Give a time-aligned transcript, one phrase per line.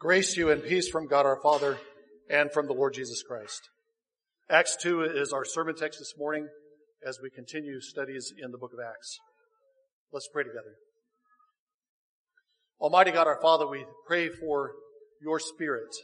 [0.00, 1.78] Grace you and peace from God our Father
[2.30, 3.68] and from the Lord Jesus Christ.
[4.48, 6.48] Acts 2 is our sermon text this morning
[7.06, 9.18] as we continue studies in the book of Acts.
[10.10, 10.72] Let's pray together.
[12.80, 14.70] Almighty God our Father, we pray for
[15.20, 15.94] your Spirit.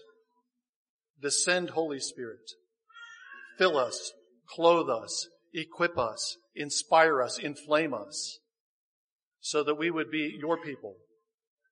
[1.23, 2.51] Descend, Holy Spirit.
[3.57, 4.13] Fill us,
[4.47, 8.41] clothe us, equip us, inspire us, inflame us,
[9.41, 10.97] so that we would be your people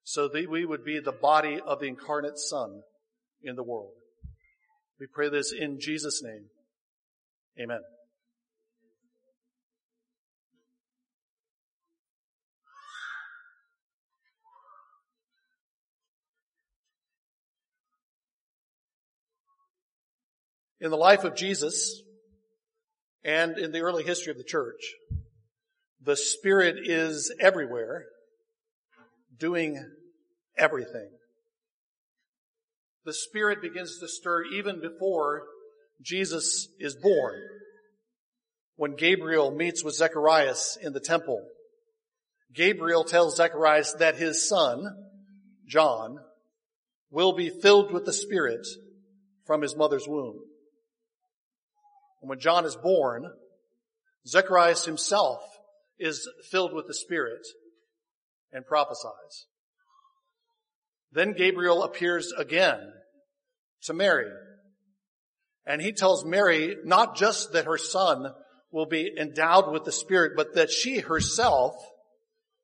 [0.04, 2.82] so that we would be the body of the incarnate Son
[3.42, 3.92] in the world.
[5.00, 6.44] We pray this in Jesus' name.
[7.58, 7.80] Amen.
[20.80, 22.02] In the life of Jesus
[23.24, 24.82] and in the early history of the church,
[26.02, 28.04] the Spirit is everywhere
[29.38, 29.82] doing
[30.56, 31.08] everything.
[33.04, 35.42] The Spirit begins to stir even before
[36.00, 37.34] Jesus is born.
[38.76, 41.46] When Gabriel meets with Zacharias in the temple,
[42.52, 44.84] Gabriel tells Zacharias that his son,
[45.68, 46.18] John,
[47.10, 48.66] will be filled with the Spirit
[49.46, 50.40] from his mother's womb.
[52.20, 53.30] And when John is born,
[54.26, 55.42] Zacharias himself
[55.98, 57.46] is filled with the Spirit
[58.52, 59.46] and prophesies.
[61.14, 62.80] Then Gabriel appears again
[63.82, 64.30] to Mary.
[65.64, 68.32] And he tells Mary not just that her son
[68.70, 71.74] will be endowed with the Spirit, but that she herself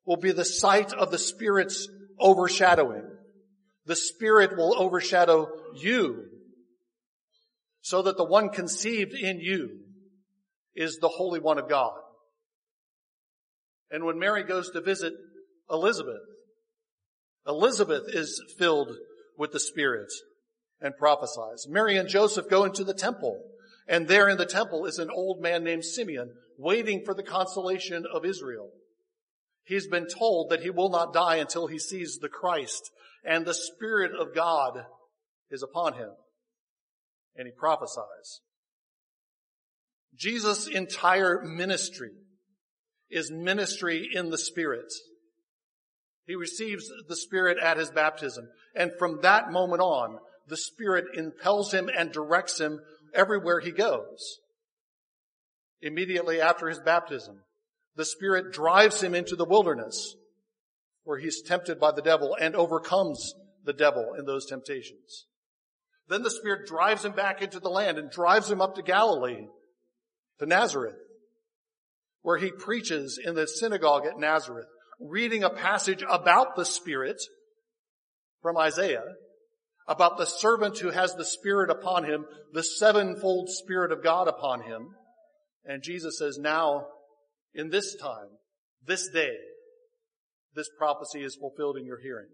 [0.05, 1.87] will be the site of the Spirit's
[2.19, 3.09] overshadowing.
[3.85, 6.25] The Spirit will overshadow you
[7.79, 9.79] so that the one conceived in you
[10.75, 11.97] is the Holy One of God.
[13.89, 15.13] And when Mary goes to visit
[15.71, 16.21] Elizabeth.
[17.47, 18.95] Elizabeth is filled
[19.37, 20.11] with the Spirit
[20.79, 21.67] and prophesies.
[21.67, 23.41] Mary and Joseph go into the temple,
[23.87, 28.05] and there in the temple is an old man named Simeon waiting for the consolation
[28.11, 28.69] of Israel.
[29.63, 32.91] He's been told that he will not die until he sees the Christ,
[33.23, 34.85] and the Spirit of God
[35.49, 36.09] is upon him.
[37.35, 38.41] And he prophesies.
[40.15, 42.11] Jesus' entire ministry
[43.09, 44.91] is ministry in the Spirit.
[46.31, 48.47] He receives the Spirit at his baptism.
[48.73, 52.79] And from that moment on, the Spirit impels him and directs him
[53.13, 54.39] everywhere he goes.
[55.81, 57.41] Immediately after his baptism,
[57.97, 60.15] the Spirit drives him into the wilderness
[61.03, 63.33] where he's tempted by the devil and overcomes
[63.65, 65.25] the devil in those temptations.
[66.07, 69.47] Then the Spirit drives him back into the land and drives him up to Galilee,
[70.39, 70.95] to Nazareth,
[72.21, 74.67] where he preaches in the synagogue at Nazareth
[75.01, 77.21] reading a passage about the Spirit
[78.41, 79.03] from Isaiah,
[79.87, 84.61] about the servant who has the Spirit upon him, the sevenfold Spirit of God upon
[84.61, 84.95] him.
[85.65, 86.85] And Jesus says, now,
[87.53, 88.29] in this time,
[88.85, 89.33] this day,
[90.55, 92.29] this prophecy is fulfilled in your hearing.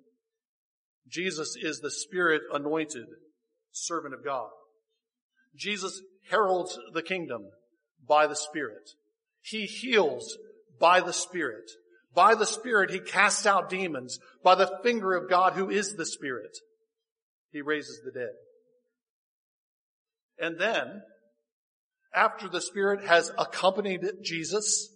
[1.08, 3.08] Jesus is the Spirit anointed
[3.72, 4.50] servant of God.
[5.56, 7.44] Jesus heralds the kingdom
[8.08, 8.92] by the Spirit.
[9.42, 10.38] He heals
[10.80, 11.70] by the Spirit.
[12.18, 14.18] By the Spirit, he casts out demons.
[14.44, 16.58] By the finger of God, who is the Spirit,
[17.52, 18.32] he raises the dead.
[20.40, 21.04] And then,
[22.16, 24.90] after the Spirit has accompanied Jesus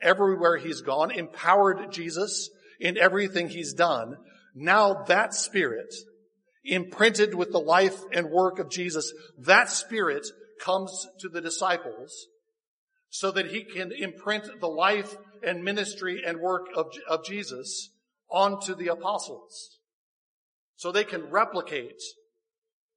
[0.00, 4.14] everywhere he's gone, empowered Jesus in everything he's done,
[4.54, 5.92] now that Spirit,
[6.64, 10.28] imprinted with the life and work of Jesus, that Spirit
[10.60, 12.28] comes to the disciples
[13.10, 17.90] so that he can imprint the life and ministry and work of, of Jesus
[18.30, 19.78] onto the apostles.
[20.76, 22.00] So they can replicate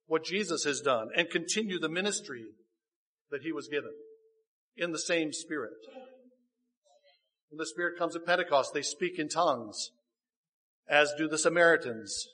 [0.06, 2.44] what Jesus has done and continue the ministry
[3.30, 3.92] that he was given
[4.76, 5.72] in the same spirit.
[7.48, 9.90] When the spirit comes at Pentecost, they speak in tongues,
[10.88, 12.28] as do the Samaritans,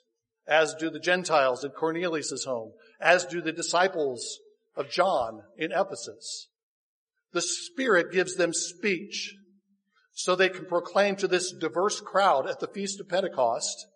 [0.47, 4.39] as do the Gentiles at Cornelius' home, as do the disciples
[4.75, 6.47] of John in Ephesus.
[7.31, 9.35] The Spirit gives them speech
[10.13, 13.87] so they can proclaim to this diverse crowd at the Feast of Pentecost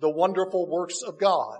[0.00, 1.58] the wonderful works of God.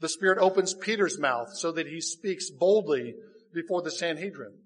[0.00, 3.14] The Spirit opens Peter's mouth so that he speaks boldly
[3.54, 4.58] before the Sanhedrin.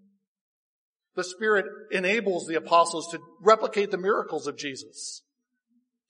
[1.16, 5.22] The Spirit enables the apostles to replicate the miracles of Jesus,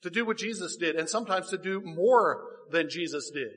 [0.03, 3.49] to do what Jesus did, and sometimes to do more than Jesus did.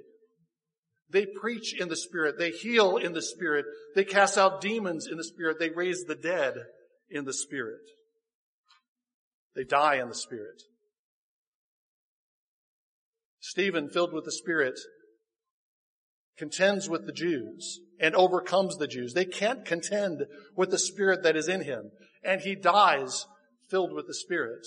[1.11, 5.17] They preach in the Spirit, they heal in the Spirit, they cast out demons in
[5.17, 6.55] the Spirit, they raise the dead
[7.11, 7.83] in the Spirit.
[9.55, 10.63] They die in the Spirit.
[13.41, 14.79] Stephen, filled with the Spirit,
[16.37, 19.15] contends with the Jews and overcomes the Jews.
[19.15, 20.25] They can't contend
[20.57, 21.91] with the Spirit that is in him.
[22.25, 23.27] And he dies
[23.71, 24.67] filled with the Spirit.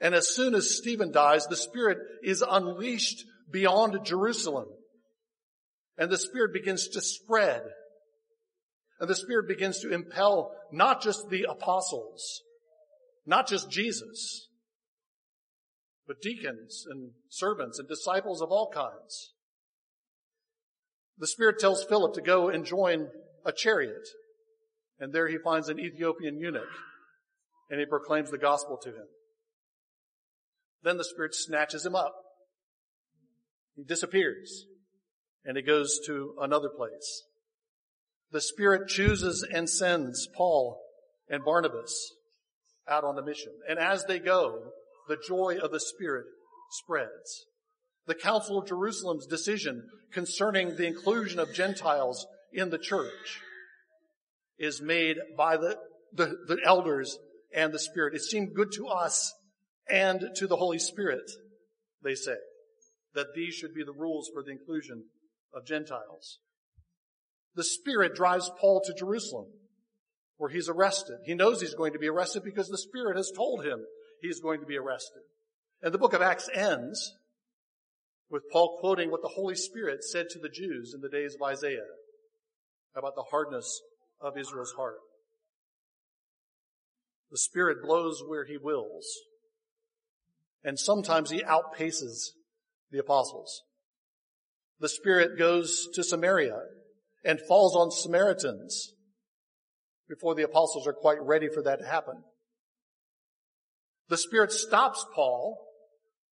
[0.00, 4.68] And as soon as Stephen dies, the Spirit is unleashed beyond Jerusalem.
[5.96, 7.62] And the Spirit begins to spread.
[9.00, 12.42] And the Spirit begins to impel not just the apostles,
[13.26, 14.48] not just Jesus,
[16.06, 19.32] but deacons and servants and disciples of all kinds.
[21.18, 23.08] The Spirit tells Philip to go and join
[23.44, 24.08] a chariot.
[24.98, 26.68] And there he finds an Ethiopian eunuch
[27.70, 29.06] and he proclaims the gospel to him.
[30.82, 32.14] Then the Spirit snatches him up.
[33.74, 34.66] He disappears
[35.44, 37.24] and he goes to another place.
[38.30, 40.80] The Spirit chooses and sends Paul
[41.28, 42.12] and Barnabas
[42.88, 43.52] out on a mission.
[43.68, 44.58] And as they go,
[45.08, 46.26] the joy of the Spirit
[46.70, 47.46] spreads.
[48.06, 53.40] The Council of Jerusalem's decision concerning the inclusion of Gentiles in the church
[54.58, 55.76] is made by the,
[56.12, 57.18] the, the elders
[57.54, 58.14] and the Spirit.
[58.14, 59.32] It seemed good to us
[59.88, 61.30] and to the Holy Spirit,
[62.02, 62.36] they say,
[63.14, 65.04] that these should be the rules for the inclusion
[65.54, 66.38] of Gentiles.
[67.54, 69.46] The Spirit drives Paul to Jerusalem,
[70.36, 71.18] where he's arrested.
[71.24, 73.84] He knows he's going to be arrested because the Spirit has told him
[74.20, 75.22] he's going to be arrested.
[75.82, 77.14] And the book of Acts ends
[78.30, 81.42] with Paul quoting what the Holy Spirit said to the Jews in the days of
[81.42, 81.86] Isaiah
[82.96, 83.80] about the hardness
[84.20, 84.98] of Israel's heart.
[87.30, 89.06] The Spirit blows where He wills.
[90.62, 92.30] And sometimes He outpaces
[92.90, 93.62] the apostles.
[94.80, 96.58] The Spirit goes to Samaria
[97.24, 98.93] and falls on Samaritans
[100.08, 102.22] before the apostles are quite ready for that to happen.
[104.08, 105.58] The Spirit stops Paul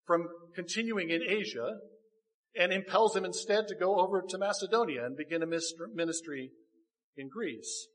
[0.05, 1.77] from continuing in Asia
[2.55, 5.47] and impels him instead to go over to Macedonia and begin a
[5.95, 6.51] ministry
[7.17, 7.87] in Greece.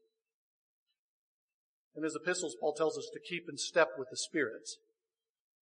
[1.95, 4.69] In his epistles, Paul tells us to keep in step with the Spirit.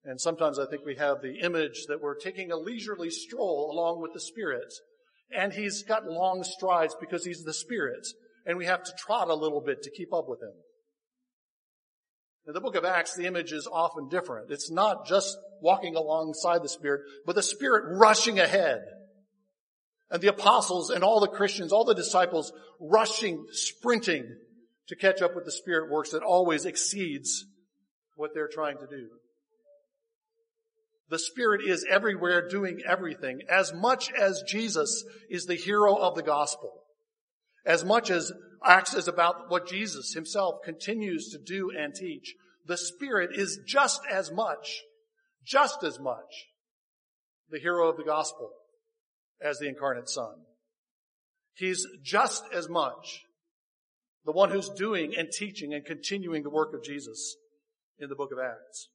[0.05, 4.01] And sometimes I think we have the image that we're taking a leisurely stroll along
[4.01, 4.73] with the Spirit.
[5.35, 8.07] And he's got long strides because he's the Spirit.
[8.47, 10.53] And we have to trot a little bit to keep up with him.
[12.47, 14.53] In the book of Acts, the image is often different.
[14.53, 18.83] It's not just walking alongside the Spirit, but the Spirit rushing ahead.
[20.11, 24.37] And the apostles and all the Christians, all the disciples rushing, sprinting
[24.87, 27.45] to catch up with the Spirit works that always exceeds
[28.15, 29.09] what they're trying to do.
[31.09, 36.23] The Spirit is everywhere doing everything as much as Jesus is the hero of the
[36.23, 36.83] gospel.
[37.67, 38.33] As much as
[38.65, 42.35] Acts is about what Jesus himself continues to do and teach.
[42.67, 44.83] The Spirit is just as much,
[45.45, 46.49] just as much
[47.49, 48.51] the hero of the gospel
[49.41, 50.35] as the incarnate Son.
[51.55, 53.23] He's just as much
[54.25, 57.37] the one who's doing and teaching and continuing the work of Jesus
[57.99, 58.89] in the book of Acts.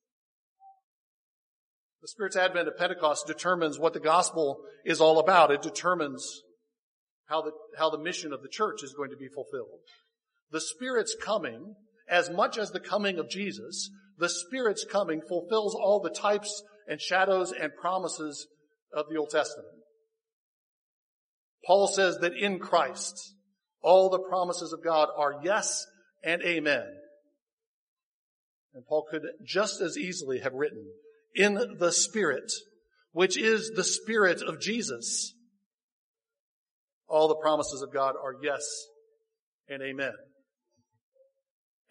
[2.01, 5.51] The Spirit's advent at Pentecost determines what the gospel is all about.
[5.51, 6.41] It determines
[7.31, 9.79] how the, how the mission of the church is going to be fulfilled.
[10.51, 11.75] The Spirit's coming,
[12.09, 16.99] as much as the coming of Jesus, the Spirit's coming fulfills all the types and
[16.99, 18.47] shadows and promises
[18.93, 19.69] of the Old Testament.
[21.65, 23.33] Paul says that in Christ,
[23.81, 25.85] all the promises of God are yes
[26.23, 26.85] and amen.
[28.73, 30.85] And Paul could just as easily have written,
[31.33, 32.51] in the Spirit,
[33.13, 35.33] which is the Spirit of Jesus,
[37.11, 38.63] all the promises of God are yes
[39.67, 40.13] and amen.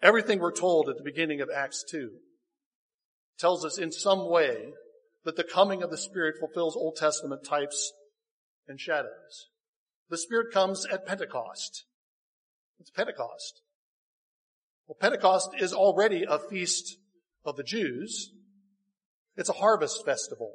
[0.01, 2.09] Everything we're told at the beginning of Acts 2
[3.37, 4.73] tells us in some way
[5.23, 7.93] that the coming of the Spirit fulfills Old Testament types
[8.67, 9.49] and shadows.
[10.09, 11.85] The Spirit comes at Pentecost.
[12.79, 13.61] It's Pentecost.
[14.87, 16.97] Well, Pentecost is already a feast
[17.45, 18.31] of the Jews.
[19.37, 20.53] It's a harvest festival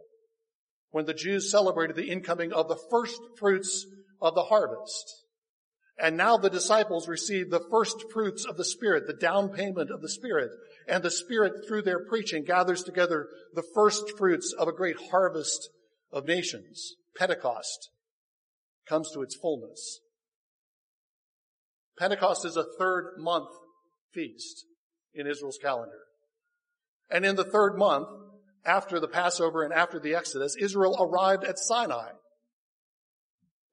[0.91, 3.87] when the Jews celebrated the incoming of the first fruits
[4.21, 5.25] of the harvest.
[5.99, 10.03] And now the disciples receive the first fruits of the Spirit, the down payment of
[10.03, 10.51] the Spirit.
[10.87, 15.71] And the Spirit, through their preaching, gathers together the first fruits of a great harvest
[16.13, 16.95] of nations.
[17.17, 17.91] Pentecost
[18.87, 20.01] comes to its fullness.
[21.99, 23.49] Pentecost is a third month
[24.13, 24.67] feast
[25.15, 26.01] in Israel's calendar.
[27.11, 28.09] And in the third month,
[28.67, 32.11] after the Passover and after the Exodus, Israel arrived at Sinai.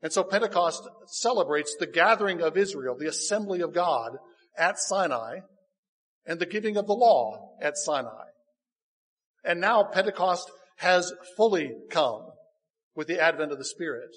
[0.03, 4.17] And so Pentecost celebrates the gathering of Israel, the assembly of God
[4.57, 5.39] at Sinai,
[6.25, 8.25] and the giving of the law at Sinai.
[9.45, 12.27] And now Pentecost has fully come
[12.95, 14.09] with the advent of the Spirit.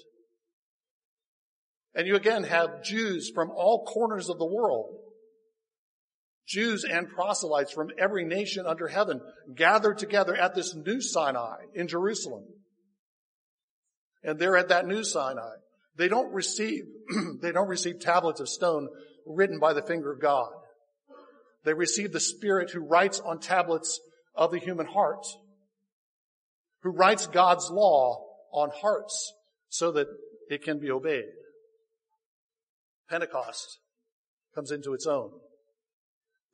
[1.95, 4.93] And you again have Jews from all corners of the world.
[6.45, 9.21] Jews and proselytes from every nation under heaven
[9.55, 12.43] gathered together at this new Sinai in Jerusalem.
[14.21, 15.55] And they're at that new Sinai.
[15.97, 16.83] They don't receive,
[17.41, 18.87] they don't receive tablets of stone
[19.25, 20.51] written by the finger of God.
[21.65, 23.99] They receive the Spirit who writes on tablets
[24.35, 25.25] of the human heart,
[26.83, 28.23] who writes God's law
[28.53, 29.33] on hearts
[29.69, 30.07] so that
[30.49, 31.25] it can be obeyed.
[33.09, 33.79] Pentecost
[34.53, 35.31] comes into its own.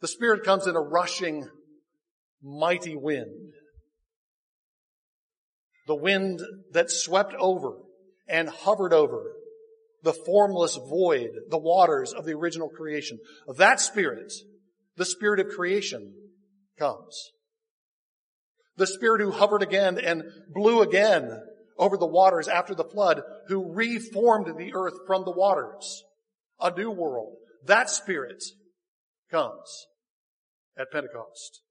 [0.01, 1.47] The Spirit comes in a rushing,
[2.41, 3.53] mighty wind.
[5.85, 7.77] The wind that swept over
[8.27, 9.33] and hovered over
[10.03, 13.19] the formless void, the waters of the original creation.
[13.57, 14.33] That Spirit,
[14.97, 16.13] the Spirit of creation,
[16.77, 17.31] comes.
[18.75, 21.29] The Spirit who hovered again and blew again
[21.77, 26.03] over the waters after the flood, who reformed the earth from the waters.
[26.59, 27.35] A new world.
[27.65, 28.43] That Spirit
[29.31, 29.87] comes
[30.77, 31.61] at Pentecost.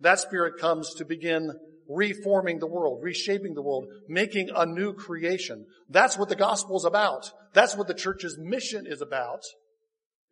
[0.00, 1.52] That Spirit comes to begin
[1.92, 5.66] reforming the world, reshaping the world, making a new creation.
[5.88, 7.30] That's what the gospel is about.
[7.54, 9.42] That's what the church's mission is about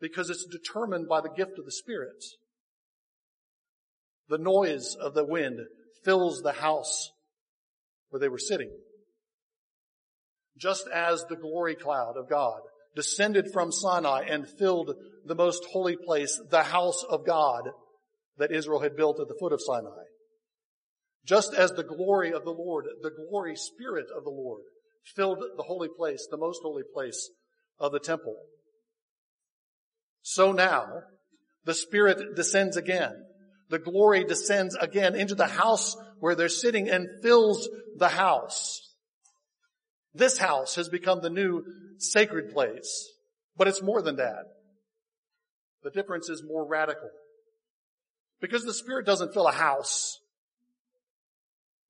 [0.00, 2.25] because it's determined by the gift of the Spirit.
[4.29, 5.59] The noise of the wind
[6.05, 7.11] fills the house
[8.09, 8.71] where they were sitting.
[10.57, 12.61] Just as the glory cloud of God
[12.95, 17.71] descended from Sinai and filled the most holy place, the house of God
[18.38, 20.05] that Israel had built at the foot of Sinai.
[21.25, 24.62] Just as the glory of the Lord, the glory spirit of the Lord
[25.15, 27.31] filled the holy place, the most holy place
[27.79, 28.37] of the temple.
[30.23, 30.87] So now
[31.65, 33.12] the spirit descends again.
[33.69, 38.81] The glory descends again into the house where they're sitting and fills the house.
[40.12, 41.62] This house has become the new
[41.99, 43.09] sacred place,
[43.57, 44.45] but it's more than that.
[45.83, 47.09] The difference is more radical.
[48.41, 50.19] Because the Spirit doesn't fill a house.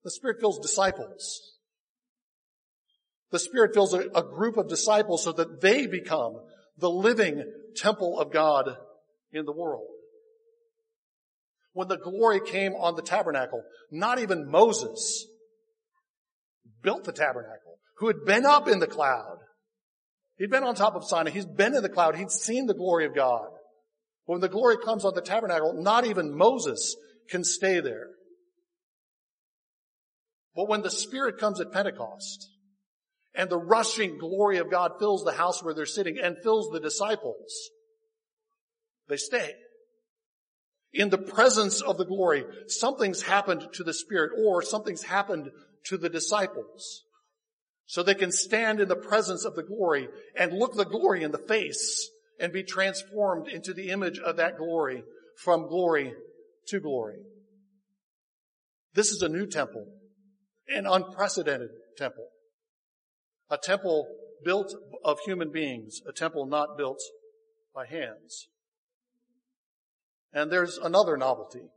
[0.04, 1.40] The Spirit fills disciples.
[3.30, 6.40] The Spirit fills a, a, group of disciples so that they become
[6.78, 7.44] the living
[7.76, 8.76] temple of God
[9.32, 9.86] in the world.
[11.72, 15.26] When the glory came on the tabernacle, not even Moses
[16.82, 19.38] built the tabernacle, who had been up in the cloud.
[20.38, 21.30] He'd been on top of Sinai.
[21.30, 22.16] He's been in the cloud.
[22.16, 23.46] He'd seen the glory of God.
[24.24, 26.96] When the glory comes on the tabernacle, not even Moses
[27.28, 28.08] can stay there.
[30.54, 32.48] But when the Spirit comes at Pentecost,
[33.34, 36.80] and the rushing glory of God fills the house where they're sitting and fills the
[36.80, 37.70] disciples,
[39.08, 39.54] they stay.
[40.92, 45.50] In the presence of the glory, something's happened to the Spirit or something's happened
[45.84, 47.04] to the disciples.
[47.86, 51.30] So they can stand in the presence of the glory and look the glory in
[51.30, 52.08] the face
[52.40, 55.04] and be transformed into the image of that glory
[55.36, 56.12] from glory
[56.68, 57.18] to glory.
[58.94, 59.86] This is a new temple,
[60.70, 62.28] an unprecedented temple.
[63.50, 64.06] A temple
[64.44, 64.74] built
[65.04, 67.00] of human beings, a temple not built
[67.74, 68.48] by hands.
[70.32, 71.68] And there's another novelty.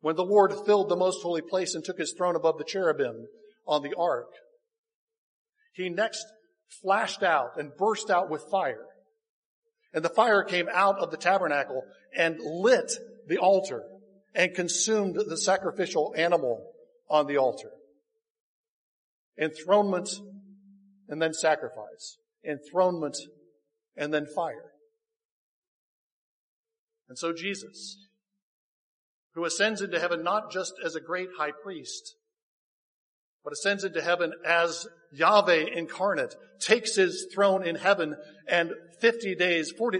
[0.00, 3.26] When the Lord filled the most holy place and took his throne above the cherubim
[3.66, 4.28] on the ark,
[5.72, 6.24] he next
[6.82, 8.84] flashed out and burst out with fire.
[9.92, 11.82] And the fire came out of the tabernacle
[12.16, 12.92] and lit
[13.26, 13.82] the altar
[14.34, 16.72] and consumed the sacrificial animal
[17.08, 17.70] on the altar.
[19.38, 20.08] Enthronement
[21.08, 22.18] and then sacrifice.
[22.44, 23.16] Enthronement
[23.96, 24.70] and then fire.
[27.08, 28.06] And so Jesus,
[29.34, 32.14] who ascends into heaven not just as a great high priest,
[33.42, 38.14] but ascends into heaven as Yahweh incarnate, takes his throne in heaven
[38.46, 38.70] and
[39.00, 39.98] 50 days, 40,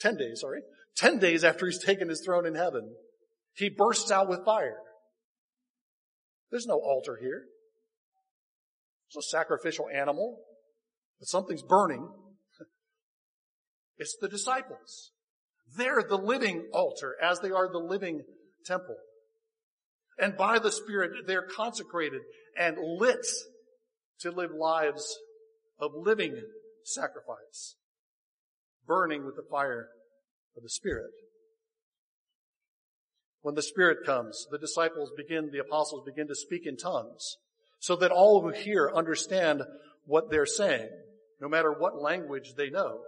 [0.00, 0.60] 10 days, sorry,
[0.96, 2.94] 10 days after he's taken his throne in heaven,
[3.58, 4.78] he bursts out with fire.
[6.50, 7.42] There's no altar here.
[9.04, 10.38] There's no sacrificial animal,
[11.18, 12.08] but something's burning.
[13.96, 15.10] It's the disciples.
[15.76, 18.22] They're the living altar as they are the living
[18.64, 18.96] temple.
[20.18, 22.22] And by the Spirit, they're consecrated
[22.56, 23.26] and lit
[24.20, 25.18] to live lives
[25.80, 26.40] of living
[26.84, 27.76] sacrifice,
[28.86, 29.88] burning with the fire
[30.56, 31.10] of the Spirit.
[33.42, 37.36] When the Spirit comes, the disciples begin, the apostles begin to speak in tongues
[37.78, 39.62] so that all who hear understand
[40.04, 40.88] what they're saying,
[41.40, 43.00] no matter what language they know.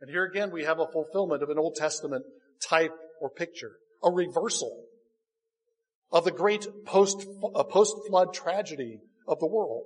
[0.00, 2.24] And here again we have a fulfillment of an Old Testament
[2.62, 3.72] type or picture,
[4.04, 4.84] a reversal
[6.12, 9.84] of the great post, uh, post-flood tragedy of the world.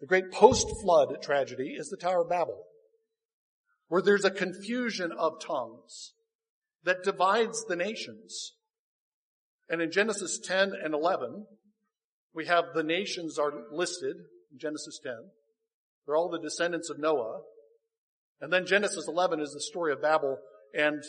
[0.00, 2.62] The great post-flood tragedy is the Tower of Babel,
[3.88, 6.12] where there's a confusion of tongues
[6.84, 8.52] that divides the nations.
[9.68, 11.46] And in Genesis 10 and 11,
[12.34, 14.16] we have the nations are listed
[14.52, 15.14] in Genesis 10.
[16.06, 17.40] They're all the descendants of Noah.
[18.40, 20.38] And then Genesis 11 is the story of Babel
[20.74, 21.02] and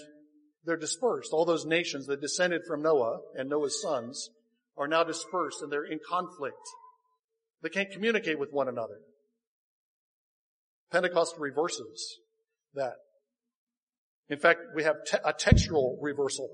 [0.65, 1.33] they're dispersed.
[1.33, 4.29] All those nations that descended from Noah and Noah's sons
[4.77, 6.57] are now dispersed and they're in conflict.
[7.61, 8.99] They can't communicate with one another.
[10.91, 12.19] Pentecost reverses
[12.75, 12.95] that.
[14.33, 16.49] In fact, we have te- a textual reversal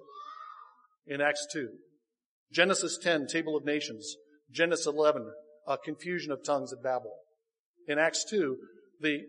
[1.07, 1.69] in Acts 2.
[2.51, 4.17] Genesis 10, table of nations.
[4.51, 5.25] Genesis 11,
[5.65, 7.15] a confusion of tongues at Babel.
[7.87, 8.57] In Acts 2,
[8.99, 9.19] the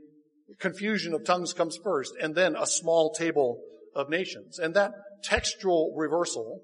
[0.58, 3.62] confusion of tongues comes first and then a small table
[3.94, 4.58] of nations.
[4.58, 6.60] And that textual reversal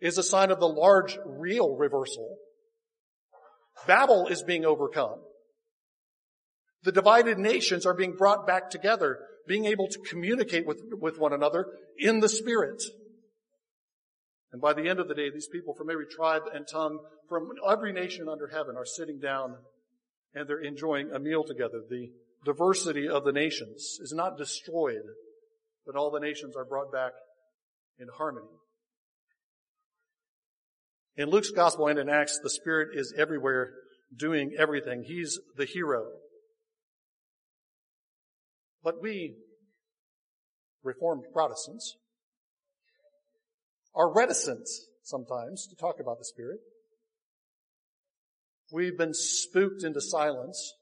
[0.00, 2.38] is a sign of the large real reversal.
[3.86, 5.20] Babel is being overcome.
[6.84, 11.32] The divided nations are being brought back together, being able to communicate with, with one
[11.32, 11.66] another
[11.98, 12.82] in the Spirit.
[14.52, 17.50] And by the end of the day, these people from every tribe and tongue, from
[17.68, 19.56] every nation under heaven are sitting down
[20.34, 21.82] and they're enjoying a meal together.
[21.88, 22.10] The
[22.44, 25.02] diversity of the nations is not destroyed,
[25.86, 27.12] but all the nations are brought back
[27.98, 28.46] in harmony.
[31.16, 33.72] In Luke's gospel and in Acts, the Spirit is everywhere
[34.16, 35.04] doing everything.
[35.06, 36.06] He's the hero.
[38.82, 39.36] But we,
[40.82, 41.96] Reformed Protestants,
[43.94, 44.68] are reticent
[45.02, 46.60] sometimes to talk about the Spirit.
[48.72, 50.74] We've been spooked into silence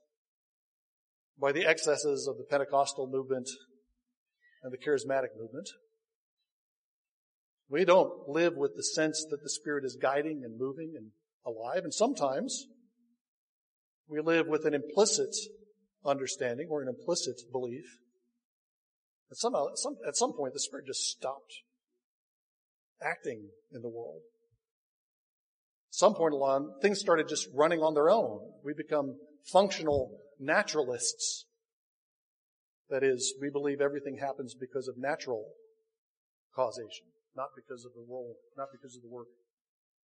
[1.41, 3.49] by the excesses of the Pentecostal movement
[4.63, 5.69] and the charismatic movement.
[7.71, 11.11] We don't live with the sense that the Spirit is guiding and moving and
[11.47, 11.85] alive.
[11.85, 12.67] And sometimes
[14.09, 15.35] we live with an implicit
[16.05, 17.99] understanding or an implicit belief
[19.29, 21.55] that somehow, some, at some point, the Spirit just stopped
[23.03, 24.21] acting in the world.
[25.91, 28.41] Some point along, things started just running on their own.
[28.65, 29.17] We become
[29.51, 31.47] functional naturalists
[32.91, 35.45] that is, we believe everything happens because of natural
[36.55, 37.07] causation,
[37.37, 39.29] not because of the role, not because of the work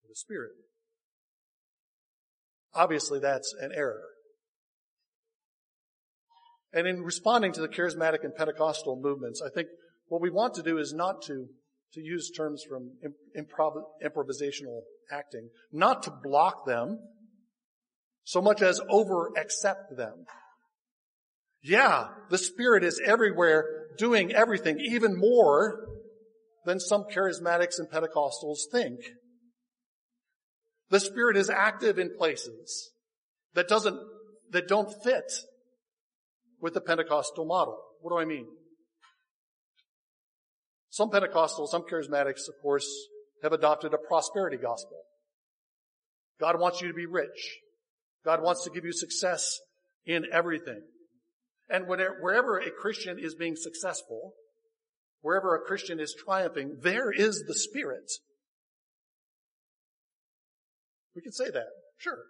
[0.03, 0.53] of the Spirit.
[2.75, 4.03] Obviously that's an error.
[6.75, 9.69] And in responding to the charismatic and Pentecostal movements, I think
[10.09, 11.47] what we want to do is not to,
[11.93, 12.91] to use terms from
[13.39, 16.99] improv, improvisational acting, not to block them
[18.25, 20.25] so much as over accept them.
[21.63, 25.87] Yeah, the Spirit is everywhere doing everything, even more
[26.65, 28.99] than some charismatics and Pentecostals think.
[30.91, 32.91] The Spirit is active in places
[33.55, 33.99] that doesn't,
[34.51, 35.33] that don't fit
[36.65, 37.79] with the Pentecostal model.
[38.01, 38.47] What do I mean?
[40.89, 42.89] Some Pentecostals, some charismatics, of course,
[43.43, 44.97] have adopted a prosperity gospel.
[46.41, 47.59] God wants you to be rich.
[48.25, 49.59] God wants to give you success
[50.07, 50.81] in everything.
[51.69, 54.33] And wherever a Christian is being successful,
[55.21, 58.11] wherever a Christian is triumphing, there is the Spirit.
[61.15, 61.67] We can say that.
[61.99, 62.21] Sure.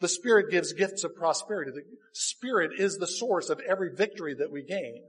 [0.00, 1.70] The Spirit gives gifts of prosperity.
[1.70, 1.82] The
[2.12, 5.02] Spirit is the source of every victory that we gain.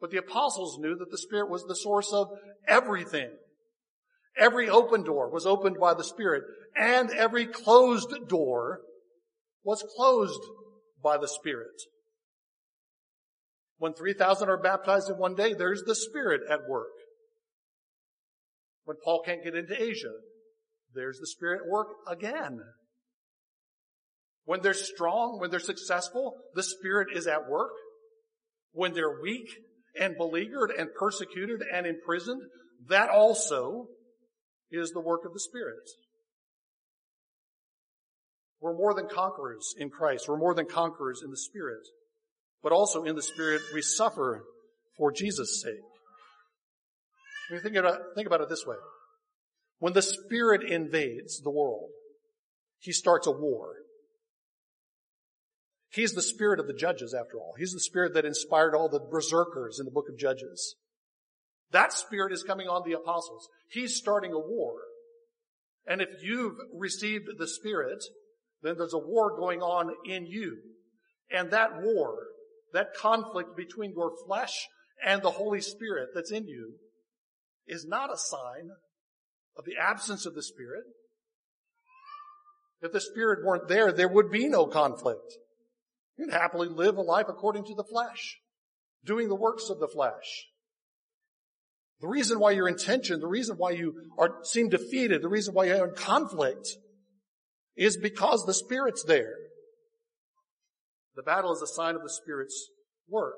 [0.00, 2.28] But the apostles knew that the Spirit was the source of
[2.66, 3.30] everything.
[4.36, 6.44] Every open door was opened by the Spirit,
[6.76, 8.80] and every closed door
[9.64, 10.40] was closed
[11.02, 11.82] by the Spirit.
[13.78, 16.88] When 3,000 are baptized in one day, there's the Spirit at work.
[18.84, 20.12] When Paul can't get into Asia,
[20.98, 22.60] there's the Spirit at work again.
[24.44, 27.72] When they're strong, when they're successful, the Spirit is at work.
[28.72, 29.48] When they're weak
[29.98, 32.42] and beleaguered and persecuted and imprisoned,
[32.88, 33.86] that also
[34.70, 35.88] is the work of the Spirit.
[38.60, 40.26] We're more than conquerors in Christ.
[40.28, 41.86] We're more than conquerors in the Spirit.
[42.62, 44.42] But also in the Spirit, we suffer
[44.96, 45.74] for Jesus' sake.
[47.48, 48.76] I mean, think about, think about it this way.
[49.78, 51.90] When the Spirit invades the world,
[52.78, 53.76] He starts a war.
[55.90, 57.54] He's the Spirit of the judges, after all.
[57.58, 60.76] He's the Spirit that inspired all the berserkers in the book of Judges.
[61.70, 63.48] That Spirit is coming on the apostles.
[63.70, 64.74] He's starting a war.
[65.86, 68.04] And if you've received the Spirit,
[68.62, 70.58] then there's a war going on in you.
[71.30, 72.16] And that war,
[72.72, 74.68] that conflict between your flesh
[75.04, 76.74] and the Holy Spirit that's in you
[77.66, 78.70] is not a sign
[79.58, 80.84] of the absence of the Spirit.
[82.80, 85.34] If the Spirit weren't there, there would be no conflict.
[86.16, 88.38] You'd happily live a life according to the flesh,
[89.04, 90.46] doing the works of the flesh.
[92.00, 95.54] The reason why you're in tension, the reason why you are, seem defeated, the reason
[95.54, 96.68] why you're in conflict
[97.76, 99.34] is because the Spirit's there.
[101.16, 102.70] The battle is a sign of the Spirit's
[103.08, 103.34] work.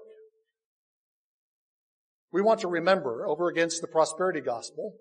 [2.31, 4.95] We want to remember over against the prosperity gospel,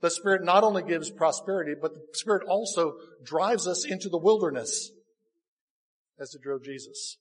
[0.00, 4.90] the Spirit not only gives prosperity, but the Spirit also drives us into the wilderness
[6.18, 7.18] as it drove Jesus.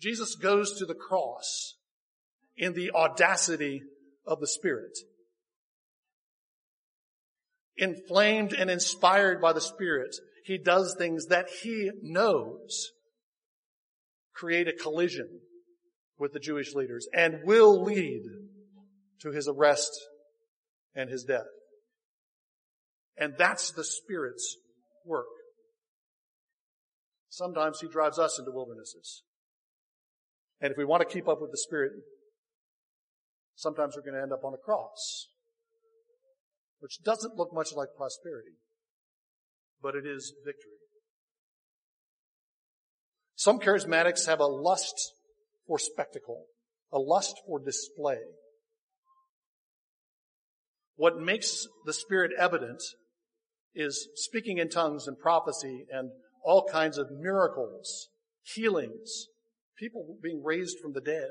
[0.00, 1.76] Jesus goes to the cross
[2.56, 3.82] in the audacity
[4.26, 4.98] of the Spirit.
[7.76, 12.92] Inflamed and inspired by the Spirit, he does things that he knows
[14.34, 15.40] create a collision
[16.18, 18.22] with the Jewish leaders and will lead
[19.20, 19.90] to his arrest
[20.96, 21.46] and his death.
[23.16, 24.56] And that's the Spirit's
[25.04, 25.26] work.
[27.28, 29.22] Sometimes he drives us into wildernesses.
[30.60, 31.92] And if we want to keep up with the Spirit,
[33.54, 35.28] sometimes we're going to end up on a cross,
[36.80, 38.56] which doesn't look much like prosperity,
[39.82, 40.72] but it is victory.
[43.34, 45.12] Some charismatics have a lust
[45.66, 46.46] for spectacle,
[46.90, 48.18] a lust for display.
[50.96, 52.82] What makes the Spirit evident
[53.74, 56.10] is speaking in tongues and prophecy and
[56.42, 58.08] all kinds of miracles,
[58.42, 59.26] healings,
[59.78, 61.28] people being raised from the dead.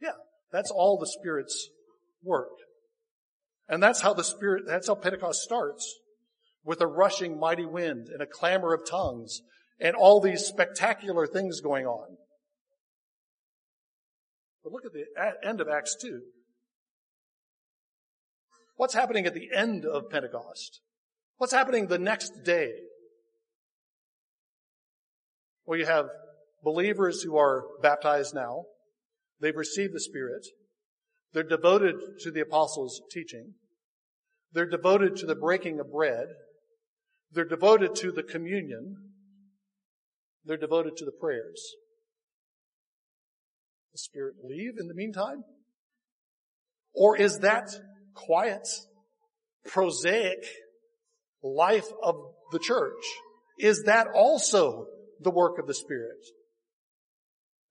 [0.00, 0.12] Yeah,
[0.50, 1.68] that's all the Spirit's
[2.22, 2.52] work.
[3.68, 5.94] And that's how the Spirit, that's how Pentecost starts.
[6.64, 9.40] With a rushing mighty wind and a clamor of tongues
[9.78, 12.16] and all these spectacular things going on.
[14.64, 15.04] But look at the
[15.46, 16.22] end of Acts 2.
[18.76, 20.80] What's happening at the end of Pentecost?
[21.38, 22.72] What's happening the next day?
[25.64, 26.06] Well, you have
[26.62, 28.64] believers who are baptized now.
[29.40, 30.46] They've received the Spirit.
[31.32, 33.54] They're devoted to the apostles' teaching.
[34.52, 36.28] They're devoted to the breaking of bread.
[37.32, 38.96] They're devoted to the communion.
[40.44, 41.74] They're devoted to the prayers.
[43.92, 45.44] The Spirit leave in the meantime?
[46.94, 47.70] Or is that
[48.16, 48.66] quiet,
[49.66, 50.44] prosaic
[51.42, 52.16] life of
[52.52, 53.04] the church?
[53.58, 54.86] Is that also
[55.20, 56.24] the work of the Spirit?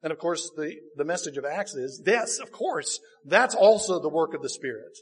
[0.03, 4.10] And of course, the, the message of Acts is, yes, of course, that's also the
[4.10, 4.97] work of the Spirit.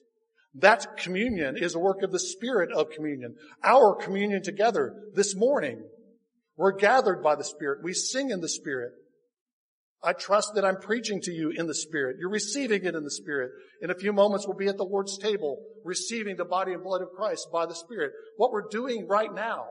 [0.55, 3.35] That communion is a work of the Spirit of communion.
[3.63, 5.83] Our communion together this morning.
[6.55, 7.79] We're gathered by the Spirit.
[7.83, 8.93] We sing in the Spirit.
[10.03, 12.17] I trust that I'm preaching to you in the Spirit.
[12.19, 13.51] You're receiving it in the Spirit.
[13.81, 17.01] In a few moments, we'll be at the Lord's table, receiving the body and blood
[17.01, 18.11] of Christ by the Spirit.
[18.35, 19.67] What we're doing right now,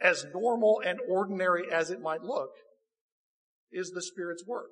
[0.00, 2.50] as normal and ordinary as it might look,
[3.72, 4.70] is the Spirit's work.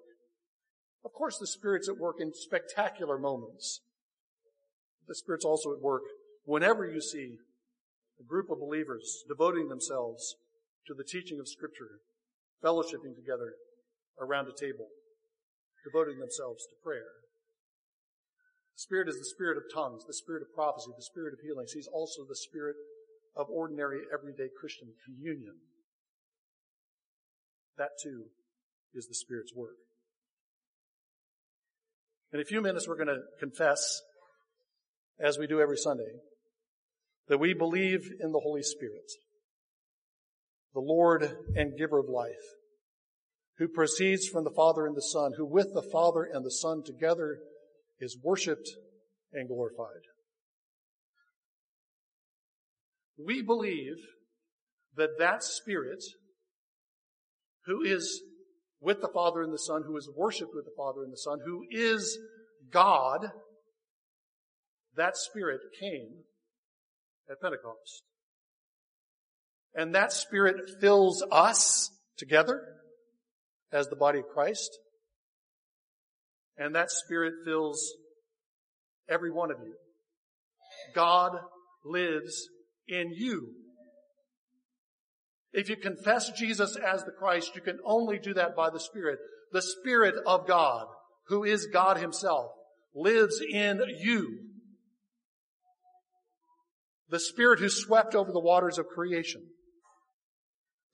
[1.04, 3.80] Of course, the Spirit's at work in spectacular moments.
[5.08, 6.02] The Spirit's also at work
[6.44, 7.38] whenever you see
[8.20, 10.36] a group of believers devoting themselves
[10.86, 12.00] to the teaching of Scripture,
[12.62, 13.54] fellowshipping together
[14.20, 14.88] around a table,
[15.84, 17.10] devoting themselves to prayer.
[18.74, 21.72] The Spirit is the Spirit of tongues, the Spirit of prophecy, the Spirit of healings.
[21.72, 22.76] He's also the Spirit
[23.36, 25.54] of ordinary, everyday Christian communion.
[27.78, 28.24] That too
[28.94, 29.76] is the Spirit's work.
[32.32, 34.02] In a few minutes, we're going to confess,
[35.20, 36.20] as we do every Sunday,
[37.28, 39.10] that we believe in the Holy Spirit,
[40.74, 42.34] the Lord and giver of life,
[43.58, 46.82] who proceeds from the Father and the Son, who with the Father and the Son
[46.84, 47.38] together
[47.98, 48.68] is worshiped
[49.32, 50.02] and glorified.
[53.18, 53.96] We believe
[54.96, 56.04] that that Spirit,
[57.64, 58.22] who is
[58.80, 61.38] with the Father and the Son, who is worshiped with the Father and the Son,
[61.44, 62.18] who is
[62.70, 63.26] God,
[64.96, 66.24] that Spirit came
[67.30, 68.02] at Pentecost.
[69.74, 72.75] And that Spirit fills us together
[73.72, 74.70] as the body of Christ.
[76.56, 77.92] And that Spirit fills
[79.08, 79.74] every one of you.
[80.94, 81.32] God
[81.84, 82.48] lives
[82.88, 83.48] in you.
[85.52, 89.18] If you confess Jesus as the Christ, you can only do that by the Spirit.
[89.52, 90.86] The Spirit of God,
[91.28, 92.50] who is God Himself,
[92.94, 94.38] lives in you.
[97.08, 99.42] The Spirit who swept over the waters of creation.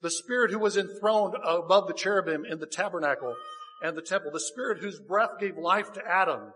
[0.03, 3.35] The Spirit who was enthroned above the cherubim in the tabernacle
[3.81, 4.31] and the temple.
[4.31, 6.51] The Spirit whose breath gave life to Adam.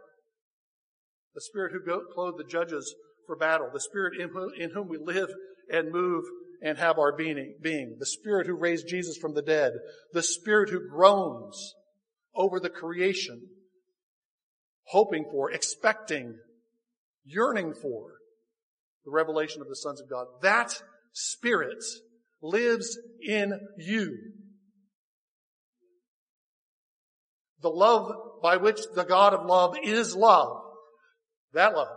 [1.34, 2.94] The Spirit who clothed the judges
[3.26, 5.30] for battle, the Spirit in, who, in whom we live
[5.72, 6.26] and move
[6.62, 9.74] and have our being, being, the Spirit who raised Jesus from the dead,
[10.12, 11.74] the Spirit who groans
[12.36, 13.42] over the creation,
[14.88, 16.36] hoping for, expecting,
[17.24, 18.14] yearning for
[19.06, 20.26] the revelation of the sons of God.
[20.42, 20.82] That
[21.14, 21.84] Spirit
[22.41, 22.97] lives
[23.28, 24.17] in you.
[27.62, 30.62] The love by which the God of love is love.
[31.54, 31.88] That love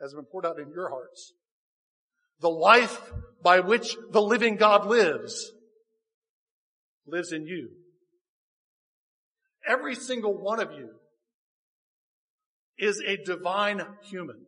[0.00, 1.34] has been poured out in your hearts.
[2.40, 3.12] The life
[3.42, 5.52] by which the living God lives,
[7.06, 7.68] lives in you.
[9.68, 10.88] Every single one of you
[12.78, 14.46] is a divine human,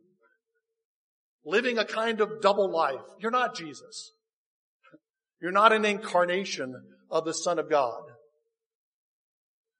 [1.45, 3.05] living a kind of double life.
[3.21, 4.13] You're not Jesus.
[5.43, 6.73] You're not an incarnation
[7.11, 8.01] of the Son of God.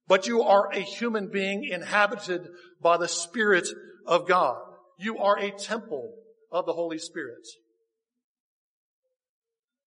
[0.09, 2.49] But you are a human being inhabited
[2.83, 3.69] by the Spirit
[4.05, 4.61] of God.
[4.99, 6.15] You are a temple
[6.51, 7.47] of the Holy Spirit.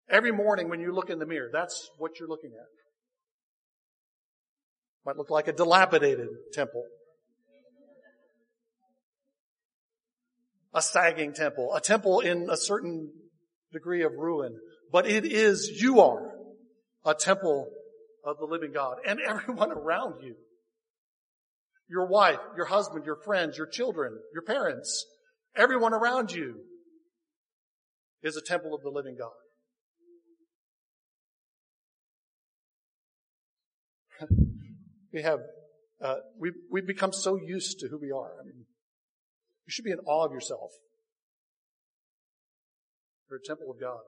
[0.10, 2.68] Every morning when you look in the mirror, that's what you're looking at.
[5.06, 6.86] Might look like a dilapidated temple.
[10.74, 11.74] A sagging temple.
[11.76, 13.12] A temple in a certain
[13.74, 14.58] degree of ruin.
[14.92, 16.32] But it is, you are
[17.06, 17.70] a temple
[18.24, 20.36] of the living God and everyone around you.
[21.88, 25.06] Your wife, your husband, your friends, your children, your parents,
[25.56, 26.56] everyone around you
[28.24, 29.30] is a temple of the living God.
[35.14, 35.40] we have,
[36.04, 38.32] uh, we, we've become so used to who we are.
[38.42, 38.66] I mean,
[39.68, 40.72] you should be in awe of yourself.
[43.30, 44.02] You're a temple of God.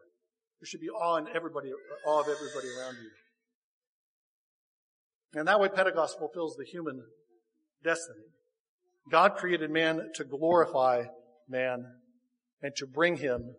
[0.59, 1.71] There should be awe in everybody,
[2.05, 3.09] awe of everybody around you.
[5.35, 7.03] And that way Pentecost fulfills the human
[7.83, 8.25] destiny.
[9.11, 11.03] God created man to glorify
[11.47, 11.85] man
[12.61, 13.55] and to bring him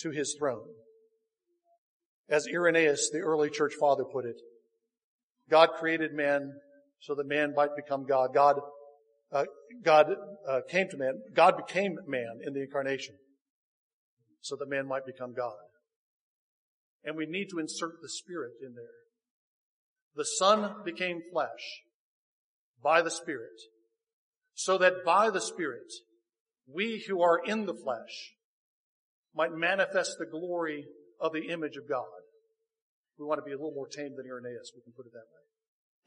[0.00, 0.66] to his throne.
[2.28, 4.36] As Irenaeus, the early church father put it,
[5.48, 6.52] God created man
[7.00, 8.30] so that man might become God.
[8.34, 8.60] God,
[9.32, 9.44] uh,
[9.82, 10.06] God
[10.48, 11.20] uh, came to man.
[11.34, 13.14] God became man in the incarnation
[14.40, 15.54] so that man might become God.
[17.04, 18.84] And we need to insert the Spirit in there.
[20.14, 21.82] The Son became flesh
[22.82, 23.58] by the Spirit
[24.54, 25.92] so that by the Spirit
[26.66, 28.34] we who are in the flesh
[29.34, 30.84] might manifest the glory
[31.20, 32.04] of the image of God.
[33.18, 35.28] We want to be a little more tame than Irenaeus, we can put it that
[35.32, 35.44] way.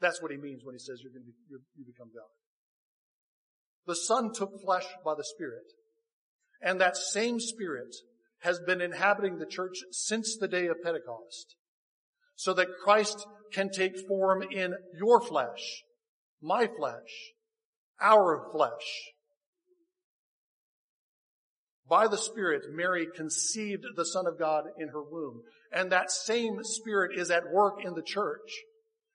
[0.00, 2.30] That's what he means when he says you're going to be, you become God.
[3.86, 5.64] The Son took flesh by the Spirit,
[6.62, 7.94] and that same Spirit
[8.44, 11.56] has been inhabiting the church since the day of Pentecost,
[12.36, 15.82] so that Christ can take form in your flesh,
[16.42, 17.32] my flesh,
[18.02, 19.12] our flesh.
[21.88, 25.40] By the Spirit, Mary conceived the Son of God in her womb.
[25.72, 28.50] And that same Spirit is at work in the church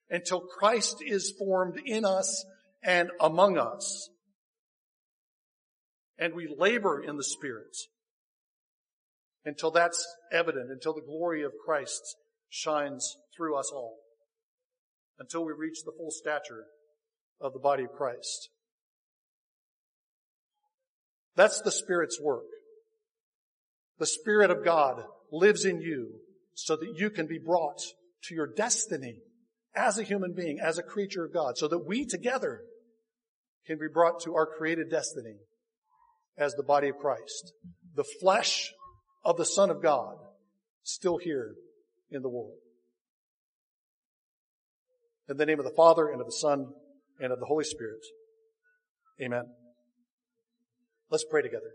[0.09, 2.45] until Christ is formed in us
[2.81, 4.09] and among us.
[6.17, 7.75] And we labor in the Spirit
[9.45, 12.15] until that's evident, until the glory of Christ
[12.49, 13.97] shines through us all,
[15.19, 16.65] until we reach the full stature
[17.39, 18.49] of the body of Christ.
[21.35, 22.43] That's the Spirit's work.
[23.97, 26.19] The Spirit of God lives in you
[26.53, 27.79] so that you can be brought
[28.23, 29.19] to your destiny
[29.75, 32.61] as a human being, as a creature of God, so that we together
[33.65, 35.37] can be brought to our created destiny
[36.37, 37.53] as the body of Christ.
[37.95, 38.71] The flesh
[39.23, 40.15] of the Son of God
[40.83, 41.55] still here
[42.11, 42.57] in the world.
[45.27, 46.67] In the name of the Father and of the Son
[47.19, 48.03] and of the Holy Spirit.
[49.21, 49.43] Amen.
[51.11, 51.71] Let's pray together.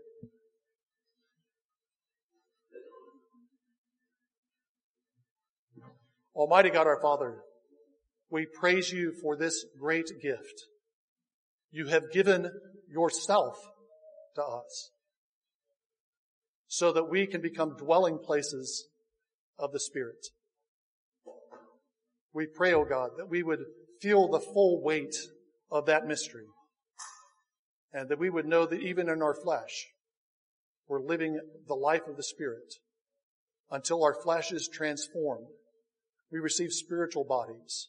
[6.35, 7.37] Almighty God our Father,
[8.29, 10.65] we praise you for this great gift.
[11.71, 12.51] You have given
[12.89, 13.57] yourself
[14.35, 14.91] to us
[16.67, 18.87] so that we can become dwelling places
[19.57, 20.27] of the Spirit.
[22.33, 23.63] We pray, O oh God, that we would
[24.01, 25.15] feel the full weight
[25.71, 26.47] of that mystery
[27.93, 29.87] and that we would know that even in our flesh,
[30.87, 32.73] we're living the life of the Spirit
[33.71, 35.47] until our flesh is transformed.
[36.31, 37.87] We receive spiritual bodies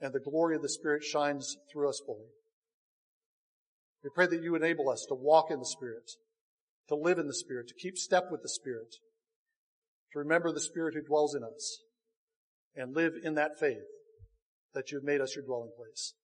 [0.00, 2.28] and the glory of the Spirit shines through us fully.
[4.04, 6.10] We pray that you enable us to walk in the Spirit,
[6.88, 8.96] to live in the Spirit, to keep step with the Spirit,
[10.12, 11.82] to remember the Spirit who dwells in us,
[12.74, 13.84] and live in that faith
[14.74, 16.14] that you've made us your dwelling place.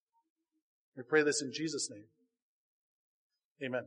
[0.97, 2.05] We pray this in Jesus' name.
[3.63, 3.85] Amen.